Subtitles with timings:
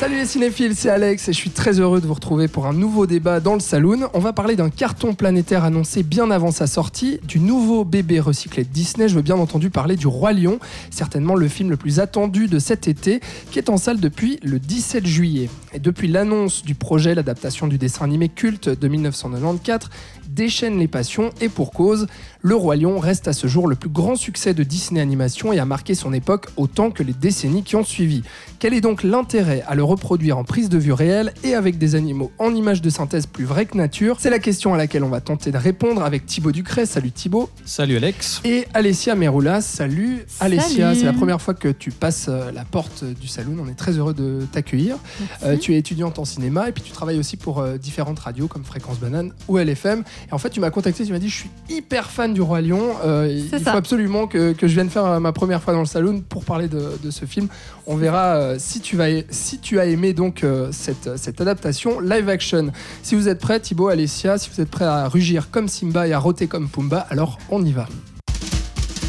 [0.00, 2.72] Salut les cinéphiles, c'est Alex et je suis très heureux de vous retrouver pour un
[2.72, 4.08] nouveau débat dans le Saloon.
[4.14, 8.64] On va parler d'un carton planétaire annoncé bien avant sa sortie, du nouveau bébé recyclé
[8.64, 9.10] de Disney.
[9.10, 10.58] Je veux bien entendu parler du Roi Lion,
[10.88, 14.58] certainement le film le plus attendu de cet été, qui est en salle depuis le
[14.58, 15.50] 17 juillet.
[15.74, 19.90] Et depuis l'annonce du projet, l'adaptation du dessin animé culte de 1994,
[20.30, 22.06] déchaîne les passions et pour cause,
[22.42, 25.58] Le Roi Lion reste à ce jour le plus grand succès de Disney Animation et
[25.58, 28.22] a marqué son époque autant que les décennies qui ont suivi.
[28.58, 31.96] Quel est donc l'intérêt à le reproduire en prise de vue réelle et avec des
[31.96, 34.16] animaux en images de synthèse plus vraies que nature?
[34.20, 36.86] C'est la question à laquelle on va tenter de répondre avec Thibaut Ducret.
[36.86, 37.50] Salut Thibaut.
[37.66, 38.40] Salut Alex.
[38.46, 39.60] Et Alessia Meroulas.
[39.60, 40.94] Salut Alessia.
[40.94, 43.58] C'est la première fois que tu passes euh, la porte du saloon.
[43.62, 44.96] On est très heureux de t'accueillir.
[45.42, 48.48] Euh, tu es étudiante en cinéma et puis tu travailles aussi pour euh, différentes radios
[48.48, 50.04] comme Fréquence Banane ou LFM.
[50.30, 52.60] Et en fait, tu m'as contacté, tu m'as dit Je suis hyper fan du Roi
[52.60, 52.96] Lion.
[53.04, 56.22] Euh, il faut absolument que, que je vienne faire ma première fois dans le saloon
[56.28, 57.48] pour parler de, de ce film.
[57.86, 62.00] On verra euh, si, tu vas, si tu as aimé donc euh, cette, cette adaptation
[62.00, 62.72] live action.
[63.02, 66.12] Si vous êtes prêts, Thibaut, Alessia, si vous êtes prêts à rugir comme Simba et
[66.12, 67.86] à rôter comme Pumba, alors on y va.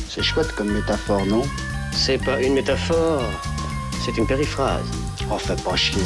[0.09, 1.43] C'est chouette comme métaphore, non?
[1.91, 3.21] C'est pas une métaphore,
[4.03, 4.85] c'est une périphrase.
[5.29, 6.01] On fait pas chier.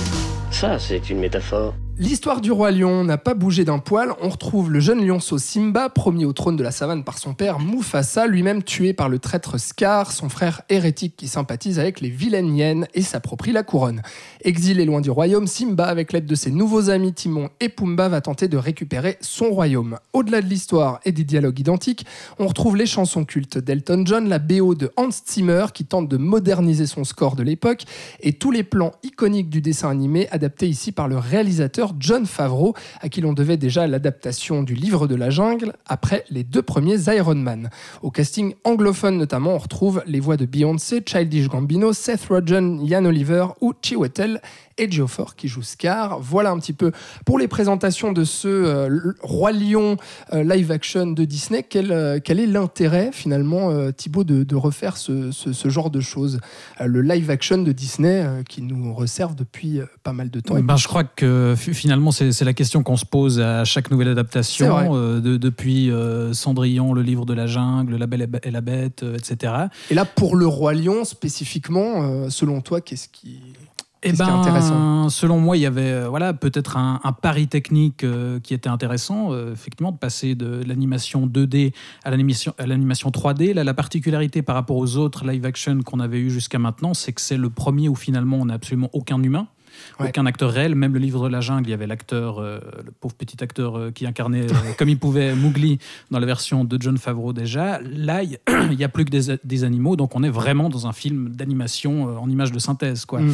[0.52, 1.74] Ça, c'est une métaphore.
[1.98, 4.14] L'histoire du roi lion n'a pas bougé d'un poil.
[4.22, 7.62] On retrouve le jeune lionceau Simba, promis au trône de la savane par son père
[7.62, 12.54] Mufasa, lui-même tué par le traître Scar, son frère hérétique qui sympathise avec les vilaines
[12.54, 14.02] hyènes et s'approprie la couronne.
[14.44, 18.20] Exilé loin du royaume, Simba, avec l'aide de ses nouveaux amis Timon et Pumba, va
[18.20, 19.98] tenter de récupérer son royaume.
[20.12, 22.06] Au-delà de l'histoire et des dialogues identiques,
[22.40, 26.18] on retrouve les chansons cultes d'Elton John, la BO de Hans Zimmer qui tente de
[26.18, 27.86] moderniser son score de l'époque
[28.20, 32.74] et tous les plans iconiques du dessin animé adaptés ici par le réalisateur John Favreau,
[33.02, 36.98] à qui l'on devait déjà l'adaptation du livre de la jungle après les deux premiers
[37.16, 37.70] Iron Man.
[38.02, 43.06] Au casting anglophone notamment, on retrouve les voix de Beyoncé, Childish Gambino, Seth Rogen, Ian
[43.06, 44.42] Oliver ou Chiwetel
[44.78, 46.20] et Geoffrey qui joue Scar.
[46.20, 46.92] Voilà un petit peu
[47.26, 49.98] pour les présentations de ce euh, Roi Lion
[50.34, 51.64] euh, live action de Disney.
[51.64, 55.32] Quel, euh, est l'intérêt finalement, Thibaut, de, refaire ce,
[55.66, 56.40] genre de choses
[56.84, 60.58] Le live action de Disney qui nous réserve depuis pas mal de temps?
[60.58, 64.08] Et Ben, je crois que finalement, c'est la question qu'on se pose à chaque nouvelle
[64.08, 68.62] adaptation, euh, de- depuis euh, Cendrillon, le livre de la jungle, La Belle et la
[68.62, 69.54] Bête, euh, etc.
[69.92, 73.40] Et là, pour le Roi Lion spécifiquement, selon toi, qu'est-ce qui.
[74.08, 75.10] Eh ben, intéressant?
[75.10, 79.34] selon moi, il y avait voilà, peut-être un, un pari technique euh, qui était intéressant,
[79.34, 83.54] euh, effectivement, de passer de l'animation 2D à l'animation à l'animation 3D.
[83.56, 87.22] Là, la particularité par rapport aux autres live-action qu'on avait eu jusqu'à maintenant, c'est que
[87.22, 89.48] c'est le premier où finalement on n'a absolument aucun humain.
[90.00, 90.10] Ouais.
[90.10, 92.92] Aucun acteur réel, même le livre de la jungle, il y avait l'acteur, euh, le
[92.92, 95.80] pauvre petit acteur euh, qui incarnait euh, comme il pouvait Mowgli
[96.12, 97.80] dans la version de John Favreau déjà.
[97.82, 98.38] Là, il
[98.78, 102.20] n'y a plus que des, des animaux, donc on est vraiment dans un film d'animation
[102.22, 103.06] en image de synthèse.
[103.06, 103.22] Quoi.
[103.22, 103.34] Mm.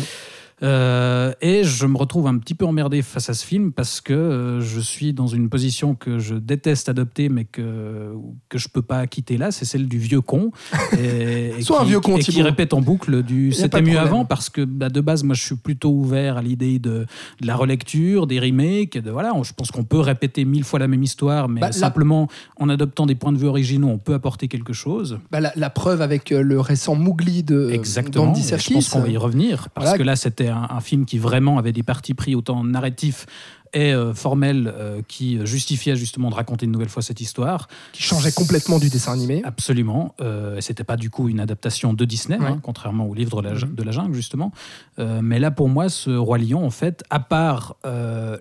[0.63, 4.13] Euh, et je me retrouve un petit peu emmerdé face à ce film parce que
[4.13, 8.13] euh, je suis dans une position que je déteste adopter mais que,
[8.47, 10.51] que je peux pas quitter là, c'est celle du vieux con.
[10.99, 13.97] Et, et Sois un qui, vieux con, et qui répète en boucle du c'était mieux
[13.99, 17.05] avant parce que bah, de base moi je suis plutôt ouvert à l'idée de,
[17.41, 20.63] de la relecture, des remakes, et de, voilà, on- je pense qu'on peut répéter mille
[20.63, 22.27] fois la même histoire mais Bah, la- simplement
[22.57, 25.19] en adoptant des points de vue originaux on peut apporter quelque chose.
[25.31, 28.33] Bah, la, la preuve avec euh, le récent Mowgli de Exactement.
[28.35, 29.97] Je pense qu'on va y revenir parce Voilà.
[29.97, 33.25] que là, c'était un, un film qui vraiment avait des partis pris autant narratifs
[33.73, 37.69] et euh, formels euh, qui justifiaient justement de raconter une nouvelle fois cette histoire.
[37.93, 39.41] qui changeait complètement du dessin animé.
[39.45, 40.13] Absolument.
[40.19, 42.47] Euh, c'était pas du coup une adaptation de Disney, Ouais.
[42.47, 43.73] hein, contrairement au livre de la, Mhm.
[43.75, 44.51] de la jungle justement.
[44.99, 47.77] Euh, mais là, pour moi, ce roi lion, en fait, à part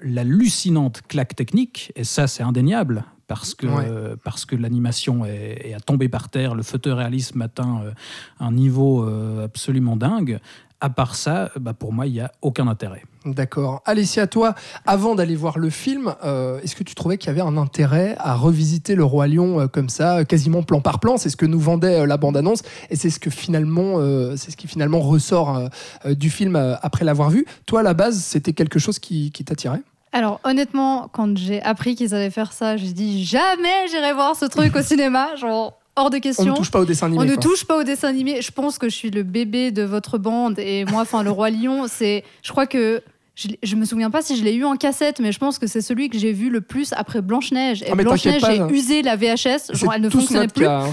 [0.03, 3.05] l'hallucinante claque technique, et ça, c'est indéniable.
[3.27, 3.85] Parce que, Ouais.
[3.89, 7.93] euh, parce que l'animation est, est à tomber par terre, le photoréalisme atteint euh,
[8.41, 10.41] un niveau euh, absolument dingue.
[10.83, 13.03] À part ça, bah, pour moi, il n'y a aucun intérêt.
[13.27, 13.83] D'accord.
[13.85, 14.55] Alessia, toi,
[14.87, 18.17] avant d'aller voir le film, euh, est-ce que tu trouvais qu'il y avait un intérêt
[18.19, 21.19] à revisiter le Roi Lion euh, comme ça, euh, quasiment plan par plan?
[21.19, 24.51] C'est ce que nous vendait euh, la bande-annonce et c'est ce que finalement, euh, c'est
[24.51, 25.69] ce qui finalement ressort euh,
[26.07, 27.45] euh, du film euh, après l'avoir vu.
[27.67, 29.83] Toi, à la base, c'était quelque chose qui, qui t'attirait?
[30.13, 34.47] Alors honnêtement, quand j'ai appris qu'ils allaient faire ça, j'ai dit jamais j'irai voir ce
[34.47, 36.53] truc au cinéma, genre hors de On question.
[36.53, 37.23] ne touche pas au dessin animé.
[37.23, 37.43] On ne quoi.
[37.43, 38.43] touche pas au dessin animé.
[38.43, 41.51] Je pense que je suis le bébé de votre bande et moi, enfin le roi
[41.51, 43.03] lion, c'est, je crois que
[43.35, 45.67] je, je me souviens pas si je l'ai eu en cassette, mais je pense que
[45.67, 47.83] c'est celui que j'ai vu le plus après Blanche Neige.
[47.83, 50.65] Et Ah, mais Blanche Neige, t'inquiète j'ai usé la VHS, genre elle ne fonctionnait plus.
[50.65, 50.91] cas, hein.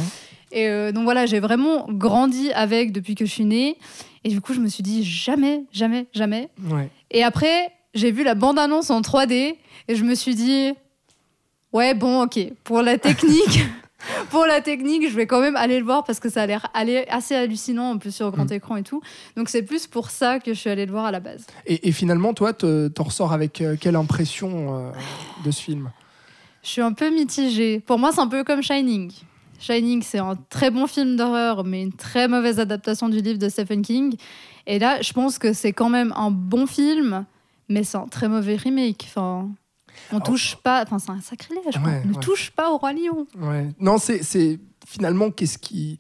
[0.52, 3.78] Et euh, donc voilà, j'ai vraiment grandi avec depuis que je suis née.
[4.24, 6.50] Et du coup, je me suis dit jamais, jamais, jamais.
[6.70, 6.90] Ouais.
[7.12, 9.56] Et après, j'ai vu la bande-annonce en 3D
[9.90, 10.72] et je me suis dit,
[11.74, 13.60] ouais, bon, ok, pour la technique,
[14.30, 16.68] pour la technique, je vais quand même aller le voir parce que ça a l'air
[17.10, 18.54] assez hallucinant, en plus sur grand Mm.
[18.54, 19.02] écran et tout.
[19.36, 21.46] Donc c'est plus pour ça que je suis allée le voir à la base.
[21.66, 24.92] Et, et finalement, toi, te- t'en ressors avec euh, quelle impression euh,
[25.46, 25.92] de ce film?
[26.64, 27.80] Je suis un peu mitigée.
[27.80, 29.12] Pour moi, c'est un peu comme Shining.
[29.60, 33.50] Shining, c'est un très bon film d'horreur, mais une très mauvaise adaptation du livre de
[33.50, 34.16] Stephen King.
[34.68, 37.26] Et là, je pense que c'est quand même un bon film,
[37.70, 39.06] mais c'est un très mauvais remake.
[39.08, 39.50] Enfin,
[40.12, 40.84] on touche pas.
[40.84, 41.64] Enfin, c'est un sacrilège.
[41.82, 41.92] quoi.
[41.92, 43.26] Ouais, on ne touche pas au roi lion.
[43.40, 43.68] Ouais.
[43.80, 45.98] Non, c'est c'est- finalement qu'est-ce qui,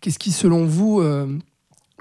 [0.00, 1.36] qu'est-ce qui, selon vous, euh,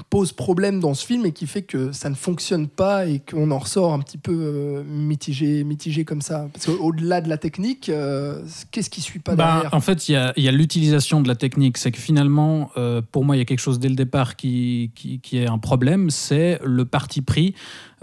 [0.09, 3.51] pose problème dans ce film et qui fait que ça ne fonctionne pas et qu'on
[3.51, 6.47] en ressort un petit peu euh, mitigé, mitigé comme ça?
[6.53, 8.41] Parce qu'au-delà de la technique, euh,
[8.71, 9.73] qu'est-ce qui suit pas Bah, derrière?
[9.73, 11.77] en fait, il y a, il y a l'utilisation de la technique.
[11.77, 14.91] C'est que finalement, euh, pour moi, il y a quelque chose dès le départ qui,
[14.95, 17.53] qui, qui est un problème, c'est le parti pris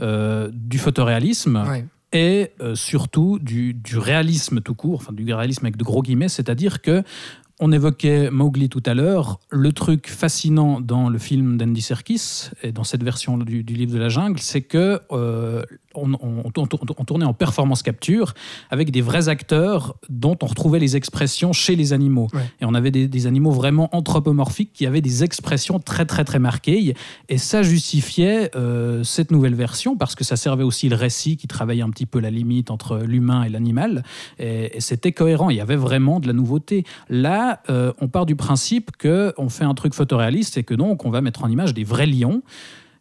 [0.01, 1.87] euh, du photoréalisme Ouais.
[2.17, 6.81] Et euh, surtout du, réalisme tout court, enfin du réalisme avec de gros guillemets, c'est-à-dire
[6.81, 7.03] que
[7.59, 9.39] on évoquait Mowgli tout à l'heure.
[9.51, 13.95] Le truc fascinant dans le film d'Andy Serkis et dans cette version du, du livre
[13.95, 15.63] de la jungle, c'est que euh,
[15.97, 18.35] on, on- on- on tournait en performance capture
[18.71, 22.29] avec des vrais acteurs dont on retrouvait les expressions chez les animaux.
[22.33, 22.43] Ouais.
[22.61, 26.39] Et on avait des, des animaux vraiment anthropomorphiques qui avaient des expressions très très très
[26.39, 26.95] marquées.
[27.29, 31.47] Et ça justifiait euh, cette nouvelle version parce que ça servait aussi le récit qui
[31.47, 34.03] travaillait un petit peu la limite entre l'humain et l'animal.
[34.39, 36.85] Et, et c'était cohérent, il y avait vraiment de la nouveauté.
[37.09, 41.11] Là, euh, on part du principe qu'on fait un truc photoréaliste et que donc on
[41.11, 42.43] va mettre en image des vrais lions.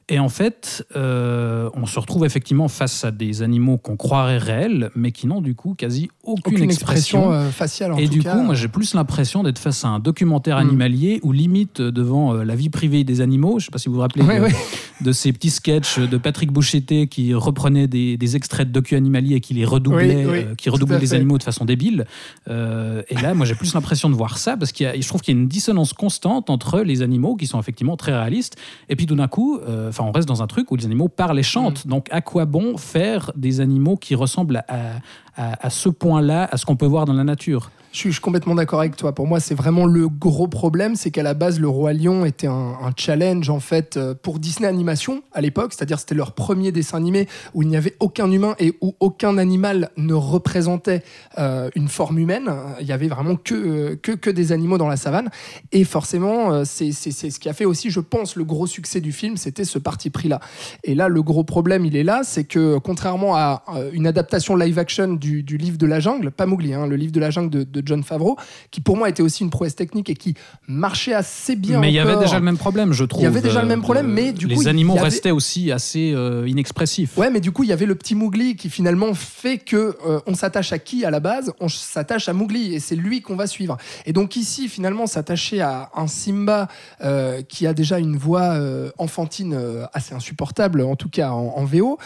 [0.08, 4.92] Et en fait, euh, on se retrouve effectivement face à des animaux qu'on croirait réels,
[4.96, 7.22] mais qui n'ont du coup quasi aucune, Aucune expression.
[7.22, 8.36] expression euh, faciale en Et tout du cas.
[8.36, 10.68] coup, moi j'ai plus l'impression d'être face à un documentaire Mm.
[10.68, 13.54] animalier ou limite euh, devant euh, la vie privée des animaux.
[13.58, 14.56] Je ne sais pas si vous vous rappelez Ouais, de, ouais.
[15.02, 19.38] de ces petits sketchs de Patrick Bouchetté qui reprenait des, des extraits de docu animaliers
[19.38, 22.06] et qui les redoublait, Oui, oui, qui redoublait les animaux de façon débile.
[22.48, 25.38] Et là, moi j'ai plus l'impression de voir ça parce a, je trouve qu'il y
[25.38, 28.56] a une dissonance constante entre les animaux qui sont effectivement très réalistes
[28.90, 29.60] et puis tout d'un coup,
[29.96, 31.88] enfin on reste dans un truc où les animaux parlent et chantent.
[31.88, 35.00] Donc à quoi bon faire des animaux qui ressemblent à,
[35.36, 38.80] à- ce point-là, à ce qu'on peut voir dans la nature Je suis, complètement d'accord
[38.80, 39.14] avec toi.
[39.16, 42.48] Pour moi, c'est vraiment le gros problème, c'est qu'à la base, le roi lion était
[42.48, 46.98] un, challenge en fait euh, pour Disney Animation à l'époque, c'est-à-dire c'était leur premier dessin
[46.98, 51.04] animé où il n'y avait aucun humain et où aucun animal ne représentait
[51.38, 52.50] euh, une forme humaine.
[52.80, 55.30] Il y avait vraiment que, que que des animaux dans la savane.
[55.72, 59.12] Et forcément, euh, c'est ce qui a fait aussi, je pense, le gros succès du
[59.12, 60.40] film, c'était ce parti pris-là.
[60.84, 65.14] Et là, le gros problème, il est là, c'est que contrairement à une adaptation live-action
[65.26, 67.64] du, du livre de la jungle, pas Mowgli, hein, le livre de la jungle de,
[67.64, 68.38] de John Favreau,
[68.72, 70.36] qui pour moi était aussi une prouesse technique et qui
[70.68, 71.80] marchait assez bien.
[71.80, 73.22] mais il y avait déjà le même problème, je trouve.
[73.22, 74.94] Il y avait déjà le même euh, problème, de- mais du les coup, y animaux
[74.94, 77.18] avait- restaient aussi assez euh, inexpressifs.
[77.18, 80.20] Ouais, mais du coup, il y avait le petit Mowgli qui finalement fait que euh,
[80.28, 81.52] on s'attache à qui à la base?
[81.60, 83.78] On s'attache à Mowgli et c'est lui qu'on va suivre.
[84.06, 86.68] Et donc ici, finalement, s'attacher à un Simba
[87.04, 88.56] euh, qui a déjà une voix
[88.98, 89.58] enfantine
[89.94, 91.98] assez insupportable, en tout cas en, en VO.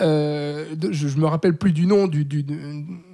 [0.00, 2.24] De- je, je me rappelle plus du nom du-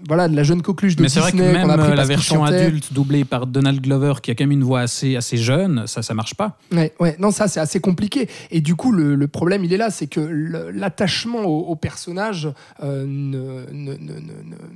[0.06, 2.44] voilà de la jeune coqueluche de Mais c'est vrai que même a euh, la version
[2.44, 6.02] adulte doublée par Donald Glover, qui a quand même une voix assez, assez jeune, ça,
[6.02, 6.58] ça marche pas.
[6.72, 8.28] Ouais, ouais, non, ça c'est assez compliqué.
[8.50, 12.48] Et du coup, le, le problème, il est là, c'est que l'attachement au, au personnage
[12.82, 13.04] euh,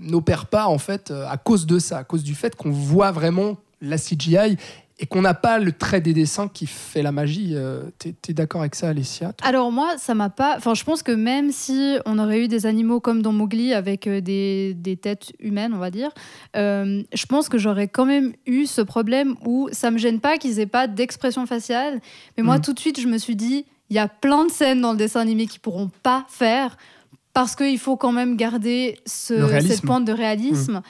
[0.01, 3.11] n'opère pas en fait euh, à cause de ça, à cause du fait qu'on voit
[3.11, 4.57] vraiment la CGI
[5.01, 7.53] et qu'on n'a pas le trait des dessins qui fait la magie.
[7.55, 10.57] Euh, T'es es, d'accord avec ça, Alessia Alors moi, ça m'a pas.
[10.57, 14.07] Enfin, je pense que même si on aurait eu des animaux comme dans Mowgli avec
[14.09, 16.11] euh, des, des têtes humaines, on va dire,
[16.57, 20.37] euh, je pense que j'aurais quand même eu ce problème où ça me gêne pas
[20.37, 22.01] qu'ils aient pas d'expression faciale.
[22.37, 22.63] Mais moi, Mhm.
[22.63, 24.99] tout de suite, je me suis dit, il y a plein de scènes dans le
[24.99, 26.77] dessin animé qu'ils pourront pas faire
[27.35, 30.83] parce qu'il faut quand même garder ce, cette pointe de réalisme.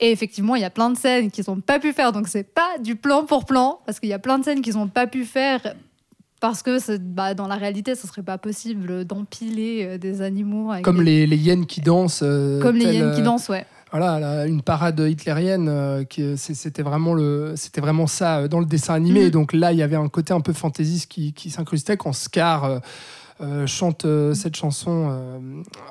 [0.00, 2.12] Et effectivement, il y a plein de scènes qu'ils n'ont pas pu faire.
[2.12, 4.74] Donc, c'est pas du plan pour plan, parce qu'il y a plein de scènes qu'ils
[4.74, 5.74] n'ont pas pu faire
[6.38, 10.70] parce que bah, dans la réalité, ce serait pas possible d'empiler euh, des animaux.
[10.70, 12.20] avec Comme des- les, les hyènes qui dansent.
[12.22, 13.64] euh, comme les hyènes qui euh, dansent, ouais.
[13.90, 18.60] voilà, là, une parade hitlérienne, euh, qui, c'était vraiment le, c'était vraiment ça euh, dans
[18.60, 19.24] le dessin animé.
[19.24, 19.30] Mhm.
[19.30, 22.64] Donc là, il y avait un côté un peu fantaisiste qui, qui s'incrustait quand Scar
[22.64, 22.78] euh,
[23.40, 25.08] euh, chante euh, cette chanson.
[25.10, 25.38] euh,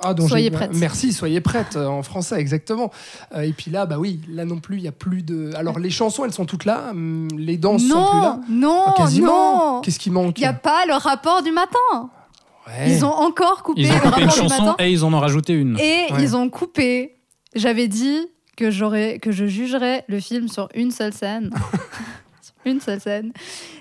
[0.04, 0.72] ah, dont Soyez prête.
[0.74, 2.92] Merci, soyez prête en français, exactement.
[3.36, 5.52] Euh, et puis là, bah oui, là non plus, il y a plus de.
[5.56, 8.40] Alors les chansons, elles sont toutes là, hum, les danses sont plus là.
[8.50, 9.74] Non, non, Ah, quasiment.
[9.76, 9.82] non.
[9.82, 12.10] Qu'est-ce qui manque Il n'y a pas le rapport du matin.
[12.68, 12.90] Ouais.
[12.92, 14.76] Ils ont encore coupé Ils ont le coupé une rapport du chanson matin.
[14.84, 15.78] et ils en ont rajouté une.
[15.80, 16.18] Et Ouais.
[16.24, 17.16] ils ont coupé.
[17.54, 18.18] J'avais dit
[18.58, 21.52] que j'aurais que je jugerais le film sur une seule scène.
[22.66, 23.32] une seule scène.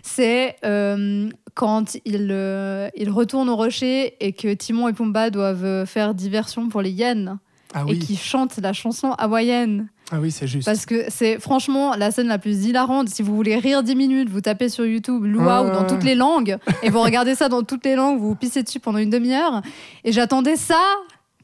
[0.02, 5.64] C'est euh, quand il, euh, il retourne au rocher et que Timon et Pumba doivent
[5.64, 7.38] euh, faire diversion pour les hyènes
[7.74, 9.88] Ah et qui chantent la chanson hawaïenne.
[10.10, 10.66] ah oui c'est juste.
[10.66, 13.08] Parce que c'est franchement la scène la plus hilarante.
[13.08, 15.86] Si vous voulez rire 10 minutes, vous tapez sur YouTube Luau Ouais, dans ouais.
[15.86, 18.80] toutes les langues et vous regardez ça dans toutes les langues, vous vous pissez dessus
[18.80, 19.62] pendant une demi-heure.
[20.04, 20.78] Et j'attendais ça,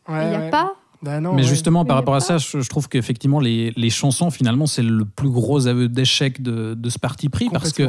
[0.09, 0.51] et Ouais, il n'y a ouais.
[0.51, 0.75] pas.
[1.03, 1.49] Non, Mais ouais.
[1.49, 5.05] justement, par rapport à ça, je, je trouve qu'effectivement, les, les chansons, finalement, c'est le
[5.05, 7.49] plus gros aveu d'échec de, de ce parti pris.
[7.51, 7.89] Parce que.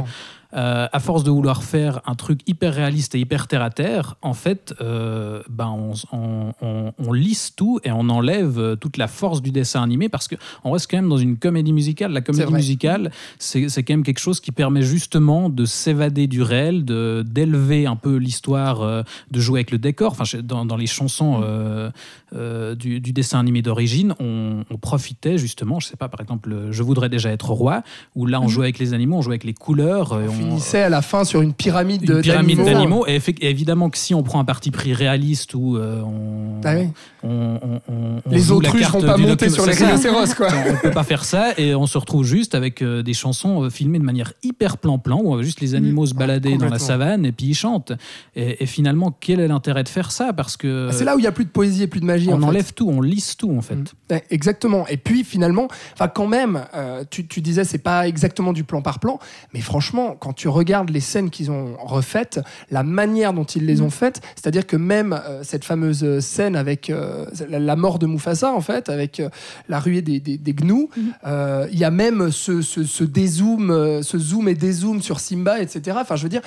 [0.53, 4.15] Euh, à force de vouloir faire un truc hyper réaliste et hyper terre à terre,
[4.21, 8.97] en fait, euh, ben on, on, on- on lisse tout et on enlève euh, toute
[8.97, 12.11] la force du dessin animé parce qu'on reste quand même dans une comédie musicale.
[12.11, 16.83] La comédie musicale, c'est quand même quelque chose qui permet justement de s'évader du réel,
[16.85, 20.11] d'élever un peu l'histoire, euh, de jouer avec le décor.
[20.19, 25.87] Enfin, dans, dans les chansons euh, du, du dessin animé d'origine, on, profitait justement, je
[25.87, 27.83] sais pas, par exemple, Je voudrais déjà être roi,
[28.15, 30.13] où là on jouait avec les animaux, on jouait avec les couleurs.
[30.13, 33.05] on- finissait à la fin sur une pyramide de- une pyramide d'animaux.
[33.07, 36.75] Et effe- évidemment que si on prend un parti pris réaliste où euh, on, Ah
[36.75, 36.87] oui.
[37.23, 40.47] on- on- on- Les autruches vont pas monter sur les rhinocéros, quoi.
[40.73, 43.69] on peut pas faire ça et on se retrouve juste avec euh, des chansons euh,
[43.69, 46.79] filmées de manière hyper plan-plan où on voit juste les animaux se balader dans la
[46.79, 47.91] savane et puis ils chantent.
[48.35, 50.33] Et, et finalement, quel est l'intérêt de faire ça?
[50.33, 52.29] Parce que C'est là où il y a plus de poésie et plus de magie.
[52.29, 52.45] on en fait.
[52.45, 53.75] enlève tout, on lisse tout en fait.
[53.75, 53.85] Mm.
[54.11, 54.87] Ouais, exactement.
[54.87, 58.81] Et puis finalement, enfin quand même, euh, tu, tu disais c'est pas exactement du plan
[58.81, 59.19] par plan,
[59.53, 63.81] mais franchement, quand tu regardes les scènes qu'ils ont refaites, la manière dont ils les
[63.81, 68.51] ont faites, c'est-à-dire que même euh, cette fameuse scène avec euh, la, mort de Mufasa
[68.51, 69.29] en fait, avec euh,
[69.69, 70.89] la ruée des, des, des gnous,
[71.25, 75.59] euh, il y a même ce, ce, ce dézoom, ce zoom et dézoom sur Simba,
[75.61, 75.97] etc.
[75.99, 76.41] Enfin, je veux dire.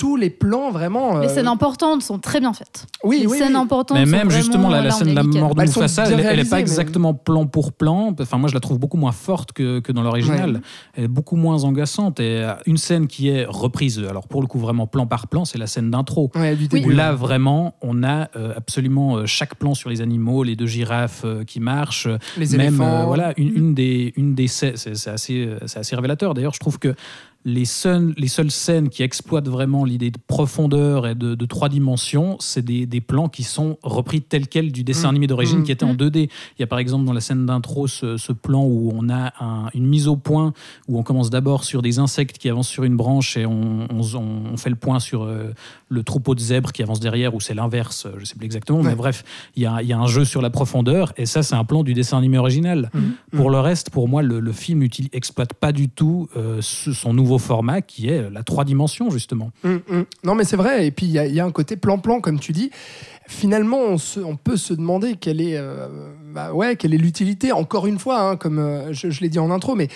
[0.00, 1.18] Tous les plans vraiment.
[1.18, 2.86] Les euh, scènes importantes sont très bien faites.
[3.04, 3.60] Oui, les oui, scènes oui.
[3.60, 6.18] importantes Mais sont même justement la, scène de la mort de Bah, Mufasa, bien elle,
[6.20, 8.14] elle est réalisées, pas mais- exactement plan pour plan.
[8.18, 10.52] Enfin, moi, je la trouve beaucoup moins forte que, que dans l'original.
[10.54, 10.60] Ouais.
[10.94, 12.18] Elle est beaucoup moins agaçante.
[12.18, 15.44] Et euh, une scène qui est reprise, alors pour le coup vraiment plan par plan,
[15.44, 16.30] c'est la scène d'intro.
[16.34, 16.68] Ouais, du Oui.
[16.68, 16.86] début.
[16.86, 21.22] Où là, vraiment, on a euh, absolument chaque plan sur les animaux, les deux girafes
[21.26, 23.02] euh, qui marchent, les même éléphants.
[23.02, 24.74] euh, voilà une, une des une des c'est
[25.08, 26.32] assez c'est assez révélateur.
[26.32, 26.94] D'ailleurs, je trouve que
[27.46, 31.68] les seules, les seules scènes qui exploitent vraiment l'idée de profondeur et de, de trois
[31.70, 35.10] dimensions, c'est des, des plans qui sont repris tels quels du dessin Mm.
[35.10, 35.62] animé d'origine Mm.
[35.64, 36.28] qui était en 2D.
[36.58, 39.32] Il y a par exemple dans la scène d'intro ce, ce plan où on a
[39.42, 40.52] un- une mise au point,
[40.88, 44.50] où on commence d'abord sur des insectes qui avancent sur une branche et on, on-
[44.52, 45.52] on fait le point sur euh,
[45.88, 48.88] le troupeau de zèbres qui avance derrière, ou c'est l'inverse, je sais plus exactement, Ouais.
[48.90, 49.24] mais bref,
[49.56, 51.64] il y a, il y a un jeu sur la profondeur, et ça c'est un
[51.64, 52.90] plan du dessin animé original.
[52.92, 53.36] Mm.
[53.36, 57.14] Pour le reste, pour moi, le, le film utilise, exploite pas du tout euh, son
[57.14, 59.50] nouveau format qui est la trois dimensions, justement.
[59.64, 60.04] Hum, hum.
[60.24, 60.86] Non, mais c'est vrai.
[60.86, 62.70] Et puis, il y, a- il y a un côté plan-plan, comme tu dis.
[63.28, 65.86] Finalement, on, se- on peut se demander quelle est, euh,
[66.34, 69.38] bah ouais, quelle est l'utilité, encore une fois, hein, comme euh, je, je l'ai dit
[69.38, 69.88] en intro, mais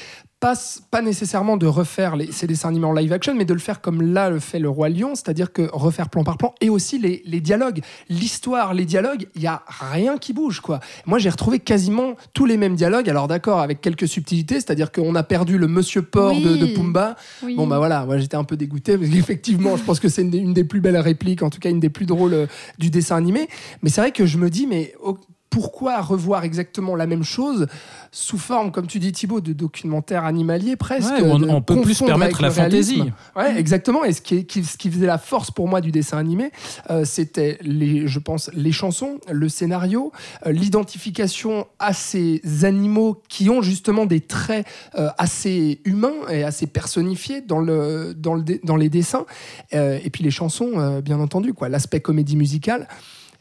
[0.44, 0.54] pas,
[0.90, 3.80] pas nécessairement de refaire les, ces dessins animés en live action, mais de le faire
[3.80, 6.98] comme là le fait le Roi Lion, c'est-à-dire que refaire plan par plan, et aussi
[6.98, 7.80] les, les dialogues.
[8.10, 10.60] L'histoire, les dialogues, il y a rien qui bouge.
[10.60, 10.80] quoi.
[11.06, 15.14] Moi, j'ai retrouvé quasiment tous les mêmes dialogues, alors d'accord, avec quelques subtilités, c'est-à-dire qu'on
[15.14, 16.58] a perdu le monsieur porc de, Oui.
[16.58, 17.54] de Pumba, Oui.
[17.56, 20.30] Bon bah voilà, moi j'étais un peu dégoûté parce qu'effectivement, je pense que c'est une,
[20.30, 22.46] des- une des plus belles répliques, en tout cas une des plus drôles euh,
[22.78, 23.48] du dessin animé.
[23.82, 25.16] Mais c'est vrai que je me dis, mais oh,
[25.54, 27.68] pourquoi revoir exactement la même chose
[28.10, 32.42] sous forme, comme tu dis Thibaut, de documentaire animalier presque Ouais, on, peut plus permettre
[32.42, 33.02] la fantaisie.
[33.36, 34.02] Ouais, exactement.
[34.04, 36.50] Et ce qui, est- qui- ce qui faisait la force pour moi du dessin animé,
[36.90, 40.10] euh, c'était, les, je pense, les chansons, le scénario,
[40.46, 44.66] euh, l'identification à ces animaux qui ont justement des traits
[44.98, 49.24] euh, assez humains et assez personnifiés dans, le, dans, le, dé- dans les dessins.
[49.72, 52.88] Et puis les chansons, bien entendu, quoi, l'aspect comédie musicale.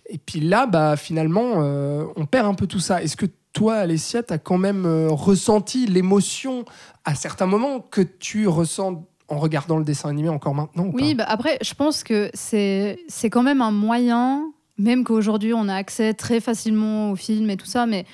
[0.09, 3.01] Et puis là, bah, finalement, euh, on perd un peu tout ça.
[3.01, 6.65] Est-ce que toi, Alessia, tu as quand même euh, ressenti l'émotion
[7.05, 11.15] à certains moments que tu ressens en regardant le dessin animé encore maintenant ou Oui,
[11.15, 11.23] pas?
[11.23, 15.75] bah après, je pense que c'est c'est quand même un moyen, même qu'aujourd'hui on a
[15.75, 18.05] accès très facilement aux films et tout ça, mais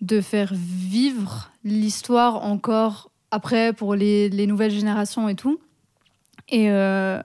[0.00, 5.58] de faire vivre l'histoire encore après pour les, les nouvelles générations et tout.
[6.48, 7.20] Et euh,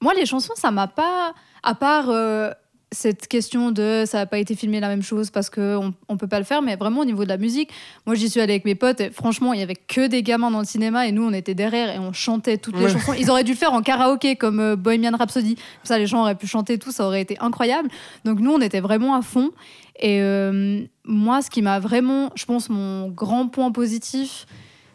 [0.00, 1.32] moi, les chansons, ça m'a pas.
[1.62, 2.50] À part euh,
[2.92, 6.26] cette question de ça n'a pas été filmé la même chose parce qu'on on peut
[6.28, 7.70] pas le faire, mais vraiment au niveau de la musique,
[8.06, 10.50] moi j'y suis allée avec mes potes et franchement, il y avait que des gamins
[10.50, 12.90] dans le cinéma et nous on était derrière et on chantait toutes les Ouais.
[12.90, 13.14] chansons.
[13.18, 15.54] Ils auraient dû le faire en karaoké comme euh, Bohemian Rhapsody.
[15.56, 17.88] Comme ça, les gens auraient pu chanter tout, ça aurait été incroyable.
[18.24, 19.50] Donc nous, on était vraiment à fond.
[19.98, 24.46] Et euh, moi, ce qui m'a vraiment, je pense, mon grand point positif,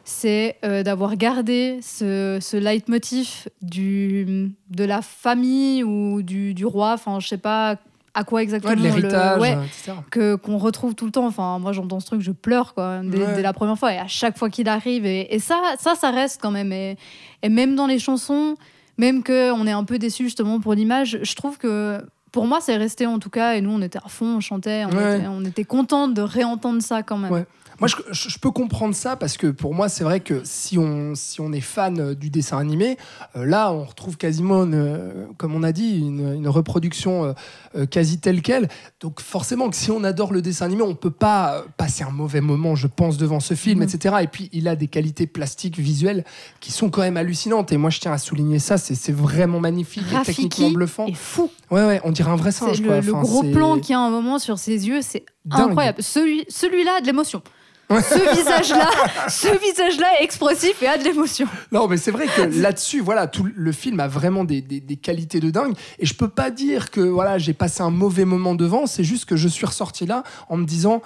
[0.10, 6.94] c'est euh, d'avoir gardé ce, ce leitmotiv du, de la famille ou du, du roi,
[6.94, 7.76] enfin, je sais pas
[8.14, 9.58] à quoi exactement Ouais, l'héritage, ouais,
[9.90, 11.28] euh, que qu'on retrouve tout le temps.
[11.28, 13.36] Enfin, moi j'entends ce truc, je pleure quoi, dès, Ouais.
[13.36, 15.06] dès la première fois et à chaque fois qu'il arrive.
[15.06, 16.72] Et, et ça, ça, ça reste quand même.
[16.72, 16.98] Et,
[17.44, 18.56] et même dans les chansons,
[18.98, 21.98] même que on est un peu déçu justement pour l'image, je trouve que
[22.32, 23.56] pour moi c'est resté en tout cas.
[23.56, 26.82] Et nous on était à fond, on chantait, on était, on était contents de réentendre
[26.82, 27.46] ça quand même.
[27.80, 31.42] Moi, je, peux comprendre ça parce que pour moi, c'est vrai que si on, si
[31.42, 32.98] on est fan euh, du dessin animé,
[33.36, 37.36] euh, là, on retrouve quasiment, une, euh, comme on a dit, une, une reproduction
[37.76, 38.68] euh, quasi telle quelle.
[39.00, 42.42] Donc, forcément, que si on adore le dessin animé, on peut pas passer un mauvais
[42.42, 43.84] moment, je pense, devant ce film, Mhm.
[43.90, 44.16] etc.
[44.24, 46.24] Et puis, il a des qualités plastiques, visuelles
[46.60, 47.72] qui sont quand même hallucinantes.
[47.72, 48.78] Et moi, je tiens à souligner ça.
[48.78, 51.06] C'est vraiment magnifique et techniquement Rafiki bluffant.
[51.08, 51.52] est fou.
[51.70, 52.78] Ouais, ouais, on dirait un vrai singe.
[52.78, 53.00] C'est quoi.
[53.02, 56.02] le, le gros plan qu'il y a un moment sur ses yeux, c'est incroyable.
[56.02, 57.42] Celui, celui-là a de l'émotion.
[57.90, 58.90] Ce visage-là,
[59.30, 61.48] ce visage-là est expressif et a de l'émotion.
[61.72, 64.98] Non, mais c'est vrai que là-dessus, voilà, tout le film a vraiment des, des- des
[64.98, 65.74] qualités de dingue.
[66.00, 68.86] Et je peux pas dire que voilà, j'ai passé un mauvais moment devant.
[68.88, 71.02] C'est juste que je suis ressorti là en me disant.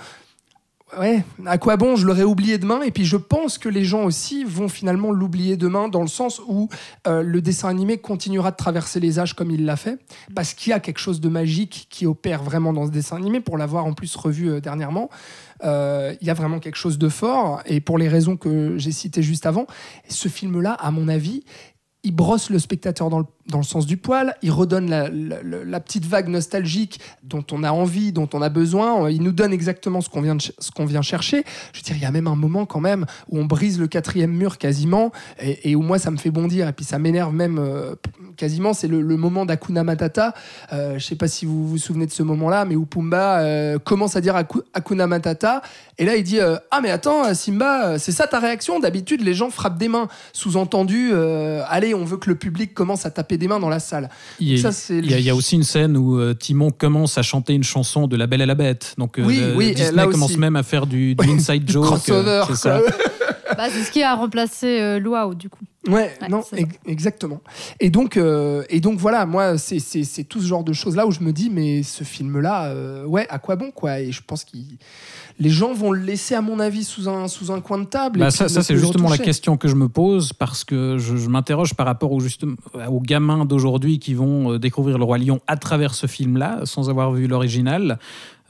[1.00, 2.81] Ouais, à quoi bon Je l'aurais oublié demain.
[2.81, 6.41] Et puis je pense que les gens aussi vont finalement l'oublier demain, dans le sens
[6.50, 6.67] où
[7.07, 10.00] euh, le dessin animé continuera de traverser les âges comme il l'a fait,
[10.35, 13.39] parce qu'il y a quelque chose de magique qui opère vraiment dans ce dessin animé.
[13.39, 15.09] Pour l'avoir en plus revu euh, dernièrement,
[15.63, 17.62] euh, il y a vraiment quelque chose de fort.
[17.65, 19.68] Et pour les raisons que j'ai citées juste avant,
[20.08, 21.44] ce film-là, à mon avis,
[22.03, 26.05] il brosse le spectateur dans le, dans le sens du poil, il redonne la, petite
[26.05, 30.10] vague nostalgique dont on a envie, dont on a besoin, il nous donne exactement ce
[30.10, 31.43] qu'on vient, de ce vient chercher.
[31.74, 33.88] Je veux dire, il y a même un moment quand même où on brise le
[33.88, 37.60] quatrième mur quasiment, et, où moi ça me fait bondir, et puis ça m'énerve même
[37.60, 37.96] euh,
[38.38, 40.34] quasiment, c'est le, moment d'Akuna Matata.
[40.74, 43.77] Euh, je sais pas si vous vous souvenez de ce moment-là, mais où Pumba euh,
[43.77, 45.62] commence à dire Aku- Hakuna Matata,
[45.98, 48.79] et là il dit euh, Ah mais attends Simba, euh, c'est ça ta réaction?
[48.79, 50.08] D'habitude les gens frappent des mains.
[50.34, 53.79] Sous-entendu, euh, allez, on veut que le public commence à taper des mains dans la
[53.79, 54.10] salle.
[54.39, 56.17] Il y, a, Ça, c'est il y a- il y a aussi une scène où
[56.17, 58.95] euh, Timon commence à chanter une chanson de La Belle et la Bête.
[58.98, 60.13] Donc euh, Oui, le- oui, Disney là aussi.
[60.13, 61.86] commence même à faire du, du inside joke.
[61.86, 62.43] euh, crossover.
[62.48, 62.79] c'est ça.
[62.79, 62.91] quoi.
[63.57, 65.60] Bah, c'est ce qui a remplacé euh, Luau, du coup.
[65.86, 67.41] Ouais, Ouais, non, ex- exactement.
[67.81, 70.95] Et donc, euh, et donc voilà, moi, c'est- c'est c'est tout ce genre de choses
[70.95, 74.00] là où je me dis, mais ce film-là, euh, ouais, à quoi bon, quoi?
[74.00, 74.51] Et je pense que
[75.42, 78.20] les gens vont le laisser, à mon avis, sous un, sous un coin de table.
[78.20, 81.74] Bah, ça, c'est justement la question que je me pose parce que je, je m'interroge
[81.74, 82.56] par rapport aux, justement,
[82.88, 86.92] aux gamins d'aujourd'hui qui vont euh, découvrir le Roi Lion à travers ce film-là sans
[86.92, 87.98] avoir vu l'original.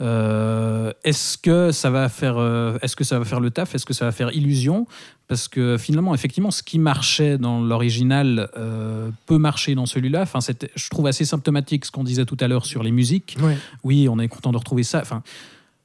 [0.02, 3.74] Euh, est-ce que ça va faire, euh, est-ce que ça va faire le taf?
[3.74, 4.86] Est-ce que ça va faire illusion?
[5.30, 10.24] Parce que finalement, effectivement, ce qui marchait dans l'original euh, peut marcher dans celui-là.
[10.24, 10.40] Enfin,
[10.76, 13.58] je trouve assez symptomatique ce qu'on disait tout à l'heure sur les musiques Ouais.
[13.86, 15.00] oui, on est content de retrouver ça.
[15.00, 15.24] Enfin,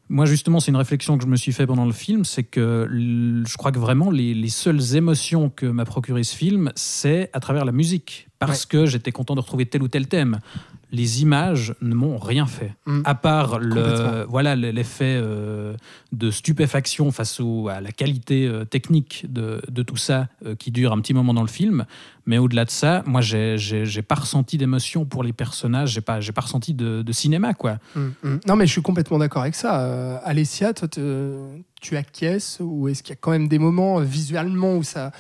[0.09, 2.89] moi, justement, c'est une réflexion que je me suis fait pendant le film, c'est que
[2.91, 7.41] je crois que vraiment les, les seules émotions que m'a procuré ce film, c'est à
[7.41, 10.39] travers la musique, parce que j'étais content de retrouver tel ou tel thème.
[10.93, 13.01] Les images ne m'ont rien fait, Mm.
[13.05, 15.75] à part le, voilà le- l'effet euh,
[16.13, 20.71] de stupéfaction face au- à la qualité euh, technique de, de tout ça euh, qui
[20.71, 21.87] dure un petit moment dans le film.
[22.25, 26.01] Mais au-delà de ça, moi, j'ai j'ai- j'ai pas ressenti d'émotion pour les personnages, j'ai
[26.01, 27.79] pas, j'ai pas ressenti de, de cinéma, quoi.
[27.97, 28.41] Mm, mm.
[28.47, 30.19] Non, mais je suis complètement d'accord avec ça.
[30.19, 30.87] Alessia, toi,
[31.81, 35.11] tu acquiesces ou est-ce qu'il y a quand même des moments visuellement où ça,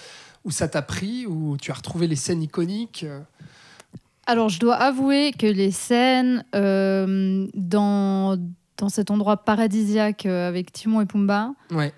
[0.44, 3.04] où ça t'a pris, où tu as retrouvé les scènes iconiques
[4.26, 8.36] Alors, je dois avouer que les scènes euh, dans,
[8.76, 11.92] dans cet endroit paradisiaque euh, avec Timon et Pumba Ouais.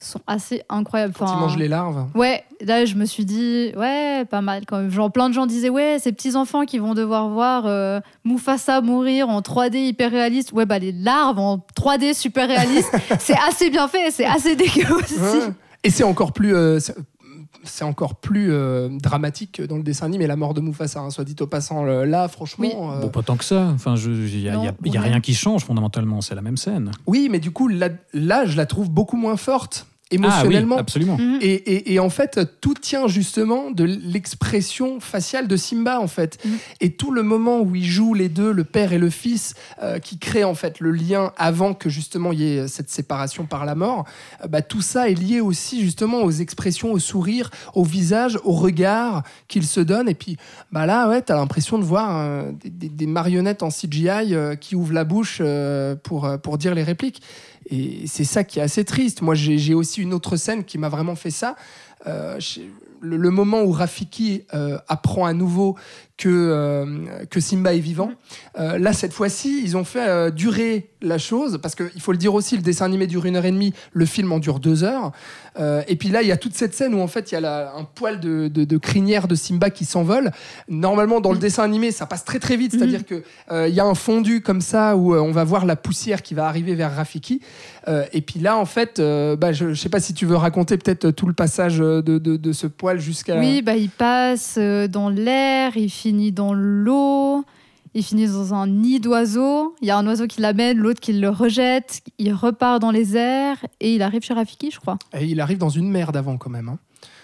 [0.00, 1.14] sont assez incroyables.
[1.18, 2.06] Quand Enfin, ils mangent les larves.
[2.14, 4.90] Ouais, là je me suis dit, ouais, pas mal quand même.
[4.90, 8.80] Genre plein de gens disaient, ouais, ces petits enfants qui vont devoir voir euh, Mufasa
[8.80, 10.52] mourir en 3D hyper réaliste.
[10.52, 14.94] Ouais, bah les larves en 3D super réaliste, c'est assez bien fait, c'est assez dégueu
[14.94, 15.18] aussi.
[15.18, 15.48] Ouais.
[15.82, 16.54] Et c'est encore plus.
[16.54, 16.94] euh, c'est-
[17.68, 21.10] c'est encore plus euh, dramatique que dans le dessin animé, la mort de Mufasa, hein,
[21.10, 21.84] soit dit au passant.
[21.84, 22.64] Là, franchement.
[22.66, 22.72] Oui.
[22.74, 23.68] euh, Bon, pas tant que ça.
[23.74, 25.08] Enfin, il y a, y a- il y a ouais.
[25.08, 26.20] rien qui change fondamentalement.
[26.20, 26.90] C'est la même scène.
[27.06, 30.76] Oui, mais du coup, là, là, je la trouve beaucoup moins forte Ah oui, émotionnellement.
[30.78, 31.16] absolument.
[31.18, 31.38] Mhm.
[31.40, 36.38] Et, et- et en fait, tout tient justement de l'expression faciale de Simba, en fait.
[36.44, 36.58] Mhm.
[36.80, 39.98] Et tout le moment où ils jouent les deux, le père et le fils, euh,
[39.98, 43.64] qui créent en fait le lien avant que justement il y ait cette séparation par
[43.64, 44.04] la mort,
[44.44, 48.52] euh, bah, tout ça est lié aussi justement aux expressions, au sourire, au visage, au
[48.52, 50.08] regard qu'ils se donnent.
[50.08, 50.36] Et puis
[50.70, 54.92] bah là, ouais, t'as l'impression de voir euh, des, des- marionnettes en CGI qui ouvrent
[54.92, 55.40] la bouche
[56.02, 57.22] pour, pour dire les répliques.
[57.68, 59.22] Et c'est ça qui est assez triste.
[59.22, 61.56] Moi, j'ai aussi une autre scène qui m'a vraiment fait ça.
[62.06, 62.38] Euh,
[63.00, 65.76] le moment où Rafiki euh, apprend à nouveau
[66.16, 66.86] que, euh,
[67.30, 68.10] que Simba est vivant.
[68.58, 72.18] Euh, là, cette fois-ci, ils ont fait euh, durer la chose, parce qu'il faut le
[72.18, 74.82] dire aussi, le dessin animé dure une heure et demie, le film en dure deux
[74.82, 75.12] heures.
[75.88, 77.40] Et puis là, il y a toute cette scène où en fait, il y a
[77.40, 80.30] la- un poil de, de- de crinière de Simba qui s'envole.
[80.68, 83.80] Normalement, dans le dessin animé, ça passe très très vite, c'est-à-dire que euh, il y
[83.80, 86.94] a un fondu comme ça où on va voir la poussière qui va arriver vers
[86.94, 87.40] Rafiki.
[88.12, 91.10] Et puis là, en fait, bah, je, je sais pas si tu veux raconter peut-être
[91.10, 93.38] tout le passage de, de- ce poil jusqu'à.
[93.38, 97.44] Oui, bah, il passe dans l'air, il finit dans l'eau,
[97.94, 99.74] il finit dans un nid d'oiseaux.
[99.80, 102.02] Il y a un oiseau qui l'amène, l'autre qui le rejette.
[102.18, 104.98] Il repart dans les airs et il arrive chez Rafiki, je crois.
[105.18, 106.68] Et il arrive dans une merde avant quand même.
[106.68, 106.78] hein.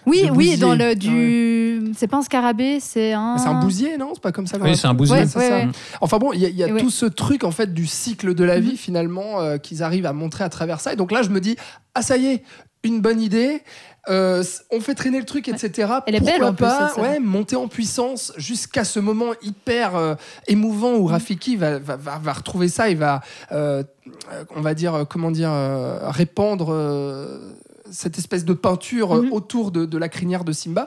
[0.04, 0.56] Oui, Le oui, bousier.
[0.56, 1.92] dans le du.
[1.96, 3.38] C'est pas un scarabée, c'est un.
[3.38, 4.10] C'est un bousier, non?
[4.14, 5.14] C'est pas comme ça Oui, c'est un bousier.
[5.16, 5.68] Ouais, c'est ouais.
[6.00, 6.80] Enfin bon, il y a, il y a Et ouais.
[6.80, 8.76] tout ce truc en fait du cycle de la vie Mhm.
[8.76, 10.92] finalement euh, qu'ils arrivent à montrer à travers ça.
[10.92, 11.54] Et donc là, je me dis
[11.94, 12.42] ah ça y est,
[12.82, 13.62] une bonne idée.
[14.08, 15.92] Euh, on fait traîner le truc, etc.
[16.06, 19.94] Elle est Pourquoi belle, en plus, pas ouais, monter en puissance jusqu'à ce moment hyper
[19.94, 20.14] euh,
[20.48, 23.20] émouvant où Rafiki va, va, va- va retrouver ça et va,
[23.52, 23.84] euh,
[24.56, 25.52] on va dire, comment dire,
[26.02, 26.74] répandre
[27.90, 29.32] cette espèce de peinture Mhm.
[29.32, 30.86] autour de, de la crinière de Simba.